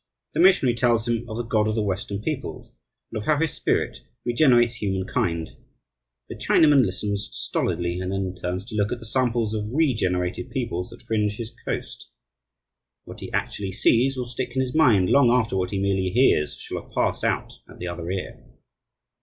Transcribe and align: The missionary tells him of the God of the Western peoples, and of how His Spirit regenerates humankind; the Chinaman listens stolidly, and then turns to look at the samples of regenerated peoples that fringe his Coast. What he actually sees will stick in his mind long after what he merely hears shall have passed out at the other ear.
The 0.33 0.39
missionary 0.39 0.73
tells 0.75 1.07
him 1.07 1.29
of 1.29 1.37
the 1.37 1.43
God 1.43 1.67
of 1.67 1.75
the 1.75 1.83
Western 1.83 2.23
peoples, 2.23 2.73
and 3.11 3.21
of 3.21 3.27
how 3.27 3.37
His 3.37 3.51
Spirit 3.53 3.99
regenerates 4.25 4.73
humankind; 4.77 5.51
the 6.27 6.35
Chinaman 6.35 6.83
listens 6.83 7.29
stolidly, 7.31 7.99
and 7.99 8.11
then 8.11 8.33
turns 8.33 8.65
to 8.65 8.75
look 8.75 8.91
at 8.91 8.97
the 8.97 9.05
samples 9.05 9.53
of 9.53 9.67
regenerated 9.75 10.49
peoples 10.49 10.89
that 10.89 11.03
fringe 11.03 11.37
his 11.37 11.53
Coast. 11.67 12.09
What 13.03 13.19
he 13.19 13.31
actually 13.31 13.73
sees 13.73 14.17
will 14.17 14.25
stick 14.25 14.55
in 14.55 14.61
his 14.61 14.73
mind 14.73 15.11
long 15.11 15.29
after 15.29 15.55
what 15.55 15.69
he 15.69 15.77
merely 15.79 16.09
hears 16.09 16.55
shall 16.55 16.81
have 16.81 16.91
passed 16.93 17.23
out 17.23 17.53
at 17.69 17.77
the 17.77 17.87
other 17.87 18.09
ear. 18.09 18.43